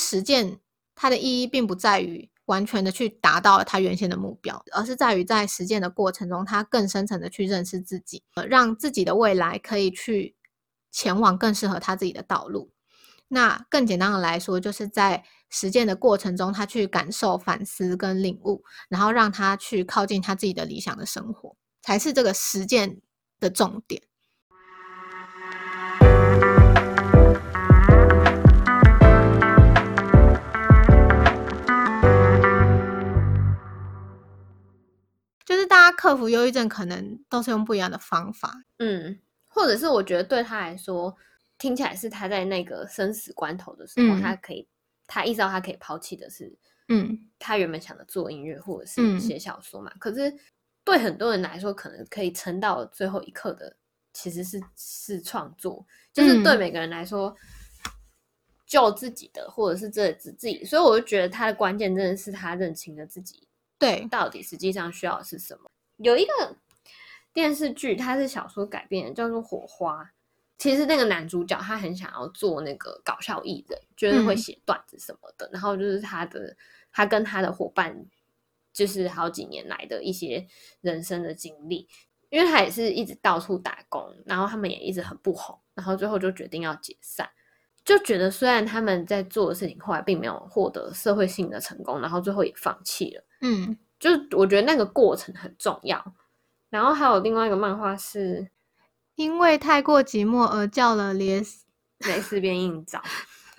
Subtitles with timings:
[0.00, 0.58] 实践
[0.94, 10.34] 它的意义并不在于完全的去达到他原先的目标，而是在于在实践的过程中，他更深层的去认识自己，呃，让自己的未来可以去
[10.90, 12.72] 前往更适合他自己的道路。
[13.28, 23.00] 那更简单的来说，就是在实践的过程中，他去感受、反思跟领悟，然后让他去靠近他自己的理想的生活，才是这个实践
[23.38, 24.02] 的重点。
[35.70, 38.64] 大家克服忧郁症，可能都是用不一样的方法。
[38.78, 39.16] 嗯，
[39.46, 41.16] 或者是我觉得对他来说。
[41.58, 44.66] 听起来是他在那个生死关头的时候，他可以，
[45.06, 46.50] 他意识到他可以抛弃的是，
[46.88, 49.92] 嗯，他原本想的做音乐或者是写小说嘛。
[49.98, 50.34] 可是
[50.84, 53.76] 对很多人来说，可能可以撑到最后一刻的，
[54.14, 55.86] 其实是是创作。
[56.14, 57.36] 就是对每个人来说，
[58.66, 63.46] 救自己的或者是这自自己，所以我就觉得他的关键真的是他认清了自己，
[63.80, 65.68] 对，到底实际上需要的是什么。
[65.96, 66.56] 有一个
[67.32, 70.04] 电视剧，它是小说改编的，叫做《火花》。
[70.58, 75.48] 其实那个男主角他很想要做那个搞笑艺人，就是会写段子什么的。
[75.52, 76.54] 然后就是他的，
[76.92, 78.06] 他跟他的伙伴，
[78.72, 80.46] 就是好几年来的一些
[80.82, 81.88] 人生的经历。
[82.28, 87.28] 因为他也是一直到处打工，然后他们也一直很不红，然后最后就决定要解散。
[87.84, 93.24] 就觉得虽然他们在做的事情后来并没有获得社会性的成功，然后最后也放弃了。
[93.40, 96.14] 嗯，就是我觉得那个过程很重要。
[96.68, 98.48] 然后还有另外一个漫画是。
[99.16, 101.66] 因为太过寂寞而叫了蕾丝
[102.08, 103.02] 蕾丝边硬照，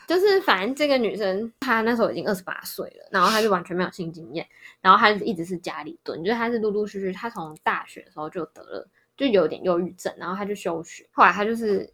[0.07, 4.47] 就是反正这个女生她那时候已经二十八岁了，然后她就完全没有性经验，
[4.81, 11.87] 然后她一直是家里蹲，就是她是陆陆续续，她从大学的时候就得了，就有点忧郁症，然后她就休学，后来她就是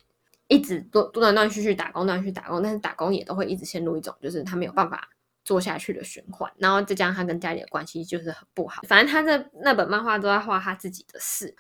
[0.48, 5.10] 一直断断断续续打工，断续打工，但是打工也都会一直陷入一种就是她没有办法
[5.48, 11.56] 做下去的循环，然后再加上他跟家里的关系就是很不好，反正他在那本漫画都在画他自己的事。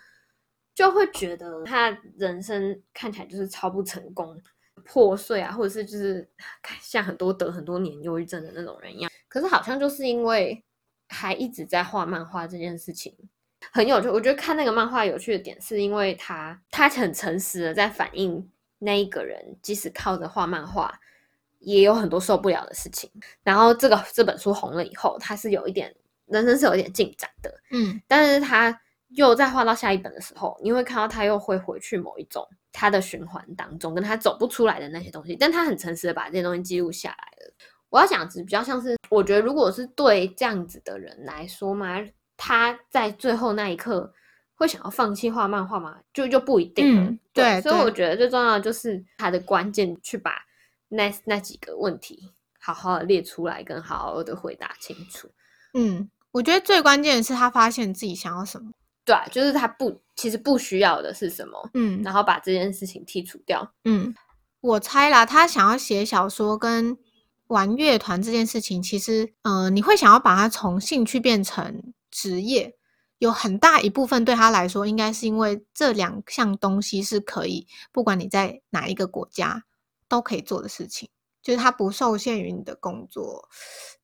[0.75, 1.89] 就会觉得他
[2.19, 4.39] 人生看起来就是超不成功、
[4.85, 6.29] 破碎啊，或者是就是
[6.79, 9.09] 像很多得很多年忧郁症的那种人一样。
[9.27, 10.63] 可是好像就是因为
[11.07, 13.11] 还一直在画漫画这件事情
[13.71, 14.07] 很有趣。
[14.07, 18.47] 我觉得看那个漫画有趣的点，是因为他他很诚实的在反映
[18.77, 20.99] 那一个人，即使靠着画漫画，
[21.59, 23.09] 也有很多受不了的事情。
[23.43, 25.95] 然后这个这本书红了以后，他是有一点
[26.25, 28.79] 人生是有一点进展的，嗯，但是他。
[29.11, 35.33] 又再画到下一本的时候，你会看到他又会回去某一种他的循环当中，跟他走不出来的那些东西。
[35.33, 37.53] 但他很诚实的把这些东西记录下来了。
[37.87, 44.13] 我要讲是比较像是，我觉得如果是对这样子的人来说嘛，他在最后那一刻
[44.55, 45.97] 会想要放弃画漫画吗？
[46.13, 47.09] 就就不一定了。
[47.31, 50.33] 对，所以我觉得最重要的就是他的关键，去把
[50.89, 55.29] 那那几个问题好好的列出来，跟好好的回答清楚。
[55.73, 58.71] 嗯，我觉得最关键的是他发现自己想要什么。
[59.05, 64.13] 对，就是他不，其实不需要的是什么，嗯，然后把这件事情剔除掉，嗯，
[64.59, 66.97] 我猜啦，他想要写小说跟
[67.47, 72.75] 玩乐团这件事情，其实，呃，你会想要把它从兴趣变成职业，
[73.19, 79.63] 有很大一部分对他来说，应该是因为这两项东西是可以，不管你在哪一个国家
[80.07, 81.09] 都可以做的事情，
[81.41, 83.49] 就是它不受限于你的工作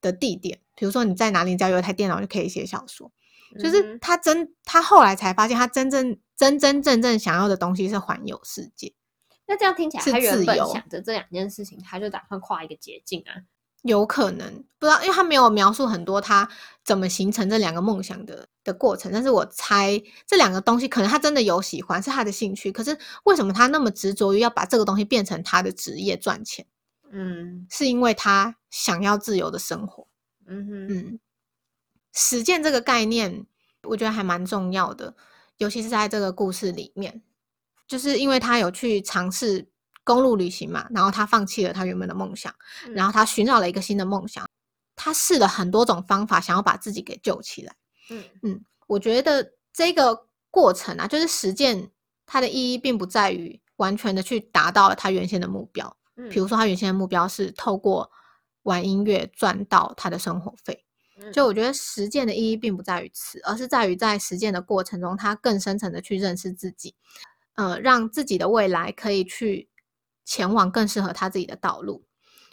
[0.01, 3.11] 的地点，比如说你在哪里，只要有一台电脑就可以写小说。
[3.59, 8.95] 就是他真，他后来才发现，他真正真真正正想要的东西是环游世界。
[9.45, 13.45] 那这样听起来，他原本想着这两件事情，他就打算跨一个捷径啊？
[13.83, 16.49] 有可能不知道，因为他没有描述很多他
[16.83, 19.11] 怎么形成这两个梦想的的过程。
[19.11, 22.71] 但是我猜这两个东西，可能他真的有喜欢，是他的兴趣。
[22.71, 26.65] 可是为什么他那么执着于要把这个东西变成他的职业赚钱？
[27.11, 30.07] 嗯，是因为他想要自由的生活。
[30.47, 31.19] 嗯哼，嗯。
[32.13, 33.45] 实践这个概念，
[33.83, 35.15] 我觉得还蛮重要的，
[35.57, 37.23] 尤其是在这个故事里面，
[37.87, 39.67] 就是因为他有去尝试
[40.03, 42.53] 公路旅行嘛，然后他放弃了他原本的梦想，
[42.93, 44.47] 然后他寻找了一个新的梦想，
[44.95, 47.75] 他试了很多种方法，想要把自己给救起来。
[48.09, 51.89] 嗯嗯，我觉得这个过程啊，就是实践
[52.25, 55.97] 它的意义，并不在于完全的去达到他原先的目标。
[56.17, 58.11] 嗯，比如说他原先的目标是透过
[58.63, 60.85] 玩音乐赚到他的生活费。
[61.31, 66.95] 就我觉得实践的意义并不在于此，而是在于在实践的过程中，他更深层的去认识自己，
[67.53, 69.69] 呃，让自己的未来可以去
[70.25, 72.05] 前往更适合他自己的道路。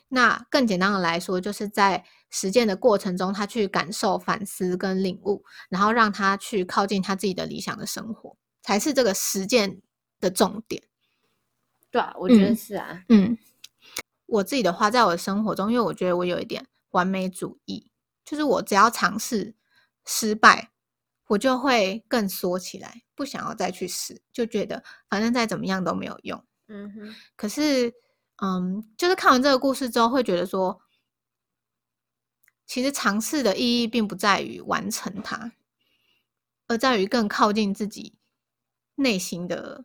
[0.09, 9.81] 那更简单的来说，就是在实践的过程中，他去感受、反思跟领悟，然后让他去靠近他自己的理想的生活，才是这个实践
[10.19, 10.83] 的重点。
[11.93, 13.39] 对啊，我觉得是啊，嗯。
[14.27, 17.91] 我自己的话，在我的生活中，因为我觉得我有一点完美主义，
[18.25, 19.57] 就是我只要尝试
[20.07, 20.71] 失败，
[21.27, 26.45] 我就会更缩起来，不想要再去试，就觉得反正再怎么样都没有用。
[26.73, 27.93] 嗯哼，可是，
[28.41, 30.81] 嗯，就是看完这个故事之后，会觉得说，
[32.65, 35.51] 其实尝试的意义并不在于完成它，
[36.69, 38.15] 而在于更靠近自己
[38.95, 39.85] 内心的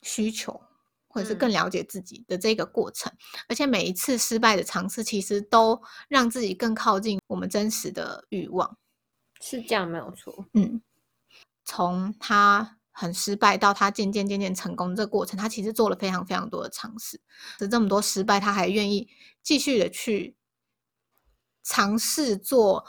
[0.00, 0.58] 需求，
[1.06, 3.12] 或者是更嗯了解自己的这个过程。
[3.46, 8.78] 而且每一次失败的尝试，其实都让自己更靠近我们真实的欲望。
[9.42, 10.46] 是这样没有错。
[10.54, 10.80] 嗯，
[11.66, 17.20] 从他很失败到他渐渐渐渐成功这个过程，他其实做了非常非常多的尝试。
[17.58, 19.08] 是这么多失败，他还愿意
[19.42, 20.36] 继续的去
[21.64, 22.84] 尝试做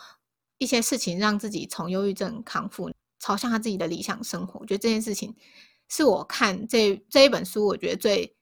[0.58, 4.60] 一些事情，让自己从忧郁症康复，朝向他自己的理想生活。
[4.60, 5.36] 我觉得这件事情
[5.88, 8.36] 是我看这这一本书，我觉得最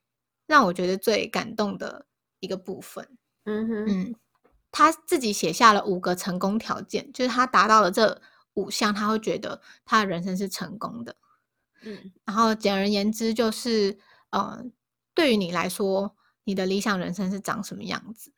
[0.46, 2.06] 让我觉得最感动的
[2.40, 3.08] 一个部分。
[3.44, 4.14] 嗯哼，嗯，
[4.70, 8.20] 他自己写下了五个成功条件，就是他达到了这
[8.54, 11.16] 五项，他会觉得他的人生是成功的。
[11.84, 13.98] 嗯然后简而言之，就是
[14.30, 14.64] 呃，
[15.14, 18.32] 对于你来说，你的理想人生是长什么样子？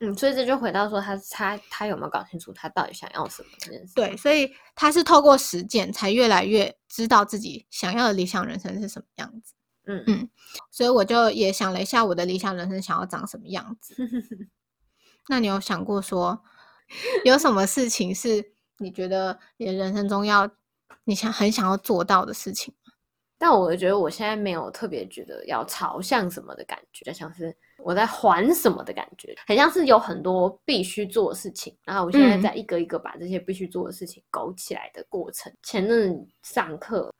[0.00, 3.94] 嗯，所以这就回到说他他他有没有搞清楚他到底想要什么这件事？
[3.94, 9.54] 对，，所以他是透过实践，才越来越知道自己想要的理想人生是什么样子。
[9.88, 10.28] 嗯嗯
[10.70, 13.94] 所以我就也想了一下，我的理想人生想要长什么样子。
[15.28, 16.42] 那你有想过说，
[17.24, 20.50] 有什么事情是你觉得你的人生中要
[21.06, 22.92] 你想很想要做到的事情吗？
[23.38, 35.52] 但我觉得我现在没有特别觉得要朝向什么的感觉，就像是我在还什么的感觉，很像是有很多必须做的事情，然后我现在嗯在一个一个把这些必须做的事情勾起来的过程。
[35.62, 37.12] 前阵上课，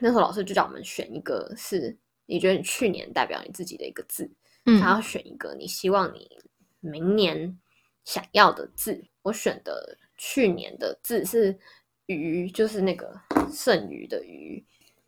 [0.00, 1.94] 那时候老师就叫我们选一个是
[2.24, 4.30] 你觉得你去年代表你自己的一个字，
[4.66, 6.30] 嗯还要选一个你希望你
[6.78, 7.58] 明年
[8.04, 9.04] 想要的字。
[9.22, 11.58] 我选的去年的字是
[12.06, 13.12] 鱼，就是那个
[13.52, 14.64] 剩余的余。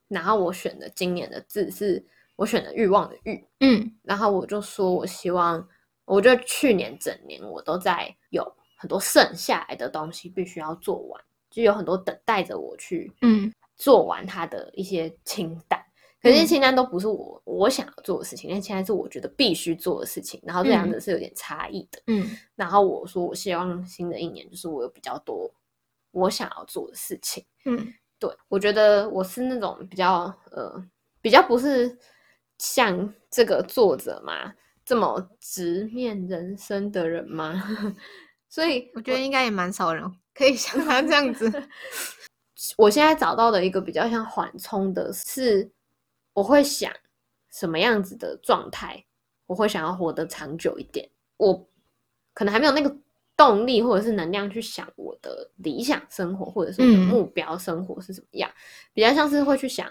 [0.08, 2.04] 然后我选的今年的字是
[2.36, 3.44] 我选的欲望的欲。
[3.60, 5.66] 嗯然后我就说我希望，
[6.04, 15.82] 我觉得去年整年我都在有很多剩下来的东西必须要做完，就有很多等待着我去嗯做完它的一些清单。
[16.22, 22.00] 可是清单都不是我我想要做的事情，那清单是我觉得必须做的事情，然后这两嗯者是有点差异的。
[22.06, 25.52] 嗯然后我说我希望新的一年就是我有比较多
[26.12, 27.44] 我想要做的事情。
[27.64, 30.82] 嗯对我觉得我是那种比较呃
[31.20, 31.98] 比较不是
[32.58, 34.52] 像这个作者嘛
[34.84, 37.62] 这么直面人生的人吗？
[38.48, 40.02] 所以我觉得应该也蛮少人
[40.32, 41.50] 可以像他这样子。
[42.78, 45.70] 我现在找到的一个比较像缓冲的是，
[46.32, 46.90] 我会想
[47.50, 49.04] 什么样子的状态，
[49.46, 51.10] 我会想要活得长久一点。
[51.36, 51.68] 我
[52.32, 52.96] 可能还没有那个
[53.36, 58.50] 动力或者是能量去想我的理想生活，或者是我的嗯目标生活是怎么样，
[58.94, 59.86] 比较像是会去想，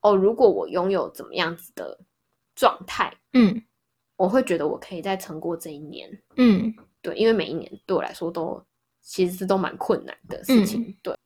[0.00, 1.98] 哦，如果我拥有怎么样子的
[2.54, 3.62] 状态，嗯
[4.16, 6.08] 我会觉得我可以再撑过这一年。
[6.36, 6.72] 嗯
[7.02, 8.62] 对，因为每一年对我来说都
[9.02, 10.96] 其实是都蛮困难的事情。
[11.02, 11.16] 对，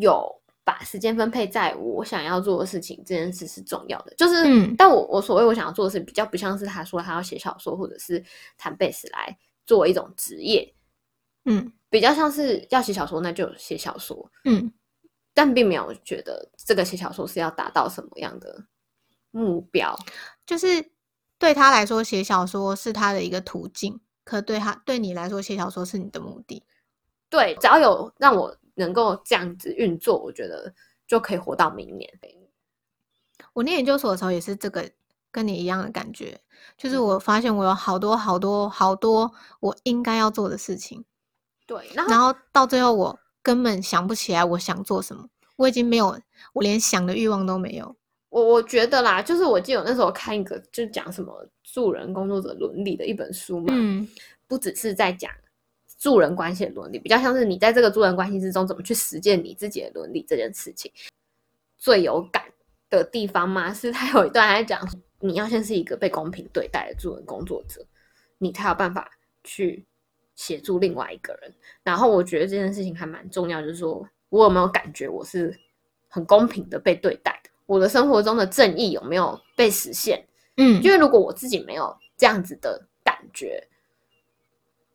[0.00, 0.26] 有
[0.64, 4.14] 把时间分配在我想要做的事情，这件事是重要的。
[4.14, 8.24] 就是，嗯但我我所谓我想要做的事，比较不像是他说他要写小说或者是
[8.56, 9.36] 弹贝斯来
[9.66, 10.72] 做一种职业，
[11.44, 14.72] 嗯比较像是要写小说，那就写小说，嗯
[15.32, 18.64] 但并没有觉得这个写小说是要达到什么样的
[19.30, 19.96] 目标。
[20.44, 20.92] 就是
[21.38, 26.62] 对他来说，写小说是他的一个途径，可对他对你来说，写小说是你的目的。
[27.28, 30.74] 对，只要有让我能够这样子运作，我觉得
[31.06, 32.10] 就可以活到明年。
[33.52, 34.88] 我念研究所的时候也是这个
[35.30, 36.40] 跟你一样的感觉，
[36.76, 41.04] 就是嗯我发现我有好多好多好多我应该要做的事情，
[41.70, 45.24] 对，然后然后到最后我根本想不起来我想做什么，
[45.54, 46.20] 我已经没有，
[46.52, 47.94] 我连想的欲望都没有。
[48.28, 54.08] 我我觉得啦，就是我记得我那时候看一个，就讲什么助人工作者伦理的一本书嘛，嗯
[54.48, 55.30] 不只是在讲
[55.96, 60.90] 助人关系的伦理，比较像是你在这个助人关系之中怎么去实践你自己的伦理这件事情。
[61.78, 62.42] 最有感
[62.88, 64.84] 的地方嘛， 是他有一段在讲，
[65.20, 67.86] 你要先是一个被公平对待的助人工作者，
[68.38, 69.08] 你才有办法
[69.44, 69.86] 去
[70.40, 71.54] 协助另外一个人。
[71.82, 75.54] 然后我觉得这件事情还蛮重要，就是说我有没有感觉我是
[76.08, 80.26] 很公平的被对待的，我的生活中的正义有没有被实现？
[80.56, 83.62] 嗯因为如果我自己没有这样子的感觉，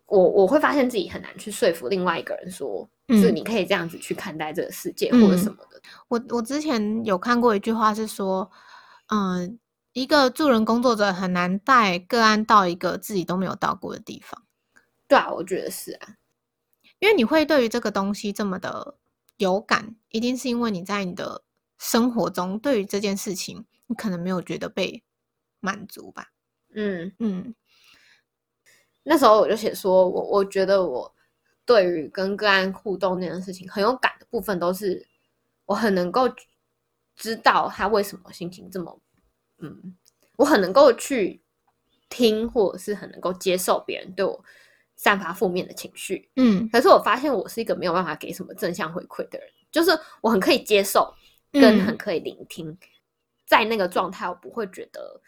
[0.08, 5.80] 我我会发现自己很难去说服另外一个人说，是嗯你可以这样子去看待这个世界、嗯或者什么的。
[6.08, 8.50] 我我之前有看过一句话是说，
[9.08, 9.60] 嗯、
[9.94, 14.42] 一个助人工作者很难带个案到一个自己都没有到过的地方。
[15.08, 16.18] 对啊，我觉得是啊，
[17.00, 18.98] 因为你会对于这个东西这么的
[19.38, 21.44] 有感，一定是因为你在你的
[21.78, 25.04] 生活中对于这件事情，你可能没有觉得被
[25.60, 26.32] 满足吧。
[26.74, 27.56] 嗯，嗯。
[29.04, 31.14] 那时候我就写说，我我觉得我
[31.64, 35.08] 对于跟个案互动这件事情很有感的部分，都是
[35.66, 36.28] 我很能够
[37.16, 39.00] 知道他为什么心情这么，
[39.60, 39.96] 嗯，
[40.38, 41.40] 我很能够去
[42.10, 44.44] 听，或者是很能够接受别人对我
[44.96, 46.30] 散发负面的情绪。
[46.36, 51.14] 嗯可是我发现我是一个没有办法给什么正向回馈的人，就是我很可以接受，
[51.52, 52.78] 跟嗯很可以聆听，
[53.46, 55.22] 在那个状态，我不会觉得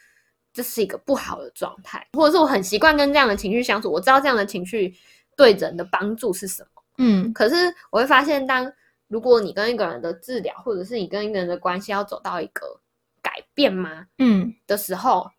[0.54, 4.96] 这是一个不好的状态，或者是我很习惯跟这样的情绪相处，我知道这样的情绪
[5.36, 6.84] 对人的帮助是什么。
[7.00, 8.72] 嗯可是我会发现，当
[9.08, 12.80] 如果你跟一个人的治疗，或者是你跟一个人的关系要走到一个
[13.22, 15.30] 改变吗嗯的时候，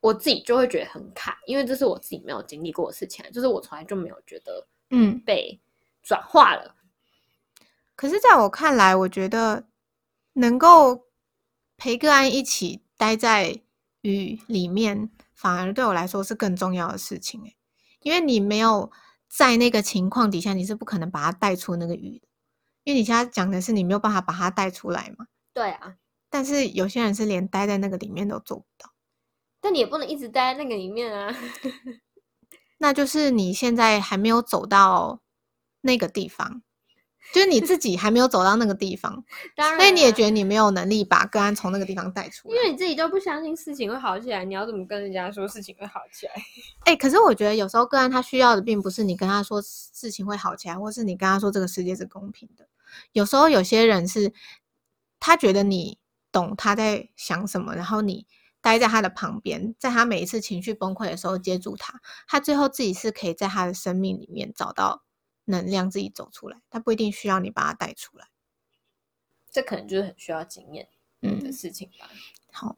[0.00, 5.20] 我自己就会觉得很卡，因为这是我自己没有经历过的事情，就是我从来就没有觉得嗯。
[5.20, 5.60] 被
[6.02, 6.76] 转化了。
[7.94, 9.66] 可是，在我看来，我觉得
[10.34, 11.06] 能够
[11.76, 13.60] 陪个案一起待在
[14.02, 17.56] 雨里面，反而对我来说是更重要的事情诶，
[18.00, 18.90] 因为你没有
[19.28, 22.28] 在那个情况底下，你是不可能把它带出那个雨的。
[22.84, 25.96] 因为你现在讲的是你没有办法把它带出来嘛，对啊，
[26.30, 28.90] 但是有些人是连待在那个里面都做不到，
[29.68, 31.36] 但你也不能一直待在那个里面啊。
[32.80, 35.20] 那就是你现在还没有走到
[35.82, 36.62] 那个地方，
[37.34, 39.22] 就是你自己还没有走到那个地方，
[39.54, 42.56] 当然、所以你也觉得你没有能力把个案从那个地方带出来。
[42.56, 46.32] 因为你自己都不相信事情会好起来，你要怎么跟人家说事情会好起来？
[46.86, 52.66] 哎、可是我觉得有时候个案他需要的并不是你跟他说事情会好起来，或是你跟他说这个世界是公平的。
[53.12, 54.32] 有时候有些人是
[55.20, 55.98] 他觉得你
[56.32, 58.26] 懂他在想什么，然后你
[58.68, 65.04] 待在他的旁边，在他每一次情绪崩溃的时候接住他，他最后自己是可以在他的生命里面找到
[65.46, 66.60] 能量，自己走出来。
[66.68, 68.28] 他不一定需要你把他带出来。
[69.50, 70.88] 这可能就是很需要经验
[71.22, 72.10] 的嗯，事情吧。
[72.52, 72.76] 好，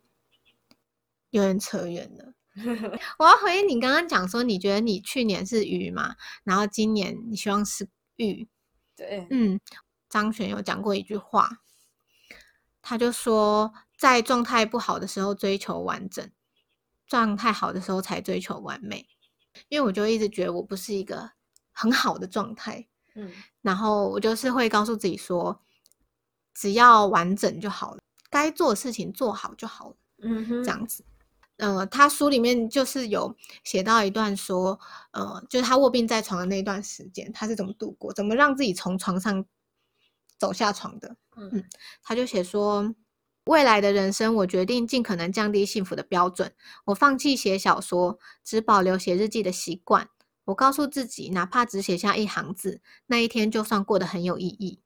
[1.30, 2.34] 有点扯远了。
[3.18, 8.48] 我要回应你刚刚讲说，你觉得你去年是鱼嘛，然后今年你希望是玉。
[8.94, 9.60] 对，嗯，
[10.08, 11.62] 张璇有讲过一句话，
[12.80, 16.26] 他就说，在状态不好的时候追求完整，
[17.06, 19.06] 状态好的时候才追求完美。
[19.68, 21.32] 因为我就一直觉得我不是一个
[21.70, 23.30] 很好的状态，嗯
[23.60, 25.60] 然后我就是会告诉自己说，
[26.54, 29.96] 只要完整就好了，该做的事情做好就好了。
[30.22, 31.04] 嗯哼，这样子。
[31.58, 34.80] 呃，他书里面就是有写到一段说，
[35.10, 39.44] 呃，就是他卧病在床的那段时间，他是怎么度过，怎么让自己从床上
[40.38, 41.16] 走下床的。
[41.36, 41.62] 嗯
[42.02, 42.94] 他就写说，
[43.50, 46.54] 未来的人生，我决定尽可能降低幸福的标准，
[46.84, 50.08] 我放弃写小说，只保留写日记的习惯。
[50.44, 54.78] 我告诉自己，哪怕只写下一行字，那一天就算过得很有意义。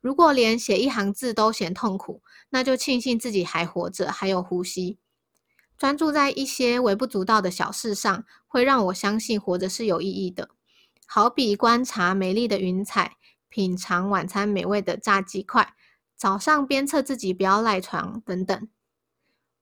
[0.00, 4.98] 如果连写一行字都嫌痛苦，那就庆幸自己还活着，还有呼吸。
[5.76, 10.48] 专注在一些微不足道的小事上，会让我相信活着是有意义的。
[11.04, 13.18] 好比观察美丽的云彩，
[13.50, 15.74] 品尝晚餐美味的炸鸡块，
[16.16, 18.68] 早上鞭策自己不要赖床等等。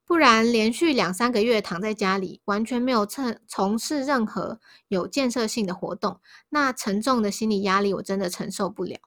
[0.04, 8.98] 不然，连续两三个月躺在家里，完全没有从从事任何有建设性的活动，那沉重的心理压力我真的承受不了。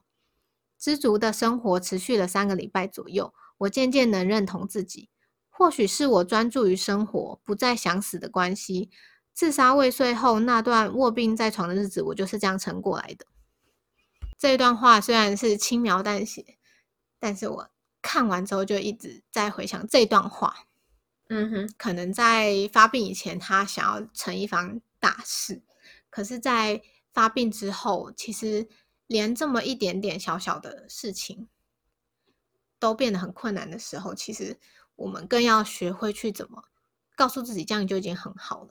[0.78, 5.08] 知足的生活持续了三个礼拜左右，我渐渐能认同自己。
[5.48, 8.90] 或许是我专注于生活，不再想死的关系。
[9.32, 13.26] 自杀未遂后那段卧病在床的日子，我就是这样撑过来的。
[14.38, 16.58] 这段话虽然是轻描淡写，
[17.18, 17.70] 但是我
[18.00, 20.66] 看完之后就一直在回想这段话。
[21.28, 25.60] 嗯哼，可能在发病以前，他想要成一番大事，
[26.08, 26.80] 可是，在
[27.12, 28.68] 发病之后，其实
[29.08, 31.48] 连这么一点点小小的事情
[32.78, 34.56] 都变得很困难的时候，其实
[34.94, 36.62] 我们更要学会去怎么
[37.16, 38.68] 告诉自己，这样就已经很好了。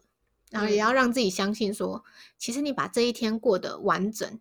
[0.50, 2.06] 然后也嗯要让自己相信说，
[2.38, 4.40] 其实你把这一天过得完整，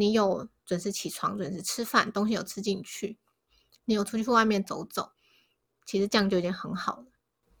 [0.00, 3.18] 你有准时起床、准时吃饭，东西有吃进去，
[3.84, 5.12] 你有出去外面走走，
[5.84, 7.04] 其实这样就已经很好了。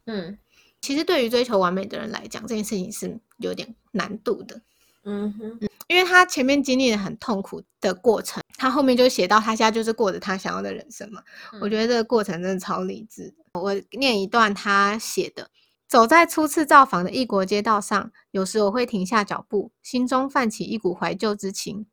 [0.06, 0.38] 嗯
[0.80, 4.62] 其实对于追求完美的人来讲，这件事情是有点难度的，
[5.04, 11.22] 嗯哼，因为他前面经历了很痛苦的过程，他后面就写到他现在就是过着他想要的人生嘛。
[11.60, 13.34] 我嗯觉得这个过程真的超理智。
[13.60, 15.50] 我念一段他写的：
[15.86, 21.86] 走在初次造访的异国街道上，有时我会停下脚步，心中泛起一股怀旧之情。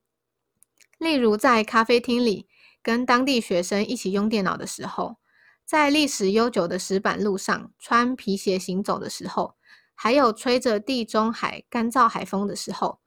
[0.98, 2.48] 例如在咖啡厅里
[2.82, 5.18] 跟当地学生一起用电脑的时候，
[5.66, 9.56] 在历史悠久的石板路上穿皮鞋行走的时候，
[9.94, 13.00] 还有吹着地中海干燥海风的时候，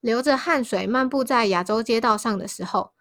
[0.00, 2.92] 流着汗水漫步在亚洲街道上的时候，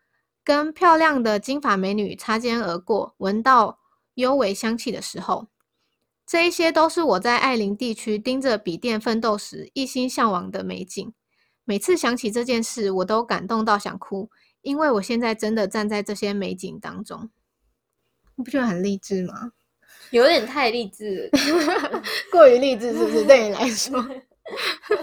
[0.44, 3.80] 跟漂亮的金发美女擦肩而过，闻到
[4.16, 5.48] 幽微香气的时候，
[6.26, 11.14] 这一些都是我在艾琳地区盯着笔电奋斗时一心向往的美景。
[11.70, 14.28] 每次想起这件事，我都感动到想哭，
[14.64, 17.30] 因为我现在真的站在这些美景当中。
[18.34, 19.52] 你不觉得很励志吗？
[20.10, 21.30] 有点太励志，
[22.34, 23.24] 过于励志是不是？
[23.24, 24.04] 对你来说，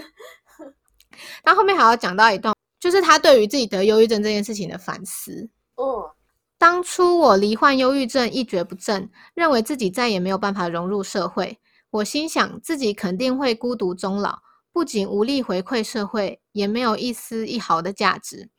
[1.44, 5.48] 他后面还要讲到一段，就是他对于自己得忧郁症这件事情的反思。
[5.76, 6.10] 哦，
[6.58, 11.60] 当初我罹患忧郁症一蹶不振，认为自己再也没有办法融入社会。
[11.90, 14.40] 我心想自己肯定会孤独终老，
[14.76, 18.50] 不仅无力回馈社会，也没有一丝一毫的价值。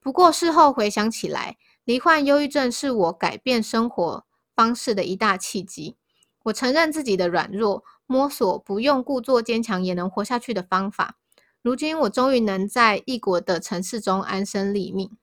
[0.00, 4.26] 不过事后回想起来，罹患忧郁症是我改变生活。
[4.56, 5.96] 方式的一大契机。
[6.42, 11.16] 我承认自己的软弱，摸索不用故作坚强也能活下去的方法。
[11.62, 15.16] 如今我终于能在异国的城市中安身立命。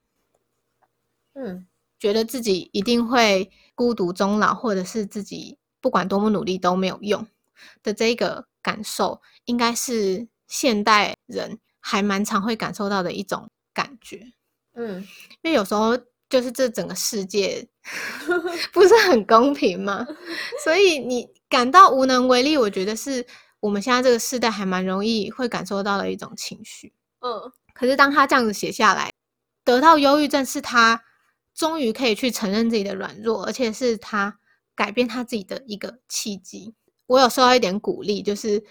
[1.34, 1.68] 嗯，
[2.00, 7.28] 觉得自己一定会孤独终老，或者是自己不管多么努力都没有用
[7.84, 14.34] 的这个感受，应该是现代人还蛮常会感受到的一种感觉。
[14.74, 15.02] 嗯，
[15.42, 15.98] 因为有时候。
[16.30, 17.66] 就是这整个世界
[18.74, 20.06] 不是很公平嘛？
[20.62, 23.26] 所以你感到无能为力，我觉得是
[23.62, 26.92] 我们现在这个时代还蛮容易会感受到的一种情绪。
[27.22, 29.10] 嗯，可是当他这样子写下来，
[29.64, 31.02] 得到忧郁症是他
[31.56, 34.38] 终于可以去承认自己的软弱，而且是他
[34.76, 36.76] 改变他自己的一个契机。
[37.06, 38.62] 我有受到一点鼓励，就是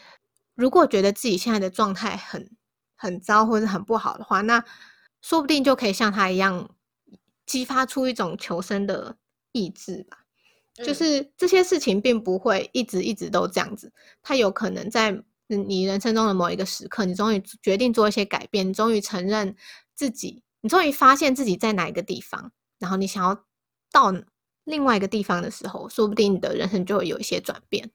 [0.57, 2.51] 如果觉得自己现在的状态很
[2.97, 4.65] 很糟或者很不好的话，那
[5.23, 6.69] 说不定就可以像他一样。
[7.47, 9.17] 激发出一种求生的
[9.53, 10.19] 意志吧，
[10.85, 19.55] 就是这些事情并不会一直一直都这样子，他有可能在你人生中的某一个时刻，你终于决定做一些改变，你终于承认
[19.95, 23.45] 自己，你终于发现自己在哪一个地方，然后你想要
[23.93, 24.13] 到
[24.65, 27.93] 另外一个地方的时候，说不定你的人生就会有一些转变。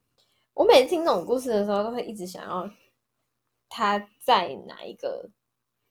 [0.53, 2.69] 我每次听这种故事的时候，都会一直想要
[3.69, 5.29] 他在哪一个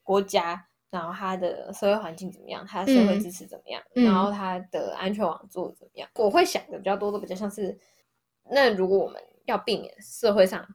[0.03, 0.67] 国家。
[0.91, 2.67] 然后他的社会环境怎么样？
[2.67, 3.81] 他的社会支持怎么样？
[3.93, 6.09] 然后他的安全网做的怎么样？
[6.15, 7.79] 我会想的比较多，都比较像是，
[8.49, 10.67] 那如果我们要避免社会上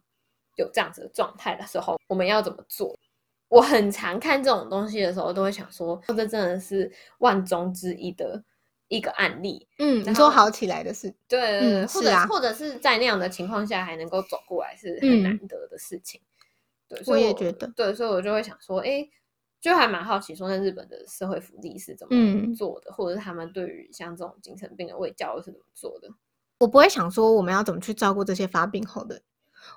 [0.54, 2.98] 有这样子的状态的时候，我们要怎么做？
[3.48, 8.42] 我很常看这种东西的时候，都会想说，这真的是万中之一的
[8.88, 9.66] 一个案例。
[9.78, 16.20] 嗯，你说好起来的事，对，嗯，或者或者是在那样的情况下还能够走过来，是很难得的事情。
[16.88, 19.08] 对，我也觉得，对，所以我就会想说，哎。
[19.58, 26.08] 就还蛮好奇，说那日本的社会福利是怎么做的，或者是他们对于像这种精神病的卫教是怎么做的？
[26.60, 29.20] 我不会想说我们要怎么去照顾这些发病后的，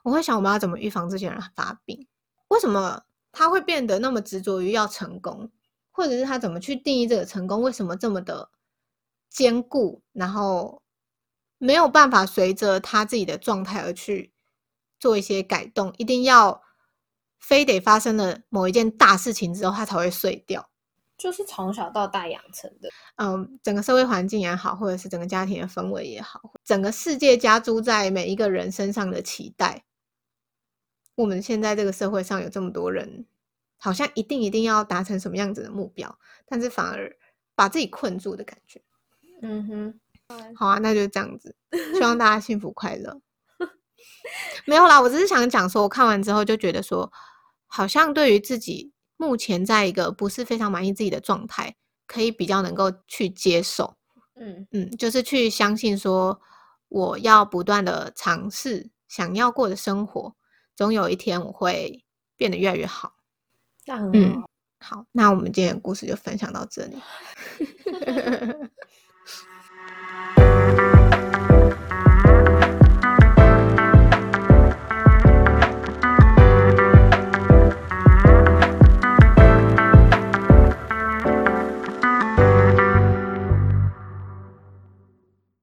[0.04, 2.06] 我会想我们要怎么预防这些人发病。
[2.50, 5.50] 为什么他会变得那么执着于要成功，
[5.92, 7.62] 或者是他怎么去定义这个成功？
[7.62, 8.50] 为什么这么的
[9.30, 10.82] 坚固，然后
[11.58, 14.34] 没有办法随着他自己的状态而去
[15.00, 15.94] 做一些改动？
[15.98, 16.64] 一定要。
[17.42, 20.70] 非得发生了某一件大事情之后，他才会碎掉，
[21.18, 22.90] 就是从小到大养成的。
[23.16, 29.86] 嗯，整个社会环境也好，或者是整个家庭的氛围也好，整个世界加诸在每一个人身上的期待。
[31.16, 33.26] 我们现在这个社会上有这么多人，
[33.78, 37.18] 好像一定一定要达成什么样子的目标，但是反而
[37.56, 38.84] 把自己困住的感觉。
[39.42, 40.00] 嗯哼，
[40.56, 41.56] 好啊，那就这样子，
[41.96, 43.20] 希望大家幸福快乐。
[44.66, 47.12] 没有啦，我只是想讲说，我看完之后就觉得说。
[47.72, 51.76] 好像对于自己目前在一个不是非常满意自己的状态，
[52.08, 53.96] 可以比较能够去接受，
[54.34, 56.42] 嗯嗯，就是去相信说，
[56.88, 60.36] 我要不断的尝试想要过的生活，
[60.76, 62.04] 总有一天我会
[62.36, 63.18] 变得越来越好。
[63.86, 64.50] 那很好，
[64.80, 66.98] 好，那我们今天的故事就分享到这里。